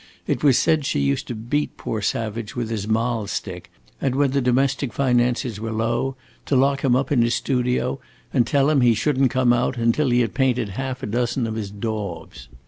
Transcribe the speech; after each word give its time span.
It 0.25 0.43
was 0.43 0.57
said 0.57 0.83
she 0.83 0.99
used 0.99 1.27
to 1.27 1.35
beat 1.35 1.77
poor 1.77 2.01
Savage 2.01 2.55
with 2.55 2.71
his 2.71 2.87
mahl 2.87 3.27
stick 3.27 3.69
and 4.01 4.15
when 4.15 4.31
the 4.31 4.41
domestic 4.41 4.91
finances 4.93 5.59
were 5.59 5.71
low 5.71 6.15
to 6.47 6.55
lock 6.55 6.83
him 6.83 6.95
up 6.95 7.11
in 7.11 7.21
his 7.21 7.35
studio 7.35 7.99
and 8.33 8.47
tell 8.47 8.71
him 8.71 8.81
he 8.81 8.95
should 8.95 9.21
n't 9.21 9.29
come 9.29 9.53
out 9.53 9.77
until 9.77 10.09
he 10.09 10.21
had 10.21 10.33
painted 10.33 10.69
half 10.69 11.03
a 11.03 11.05
dozen 11.05 11.45
of 11.45 11.53
his 11.53 11.69
daubs. 11.69 12.47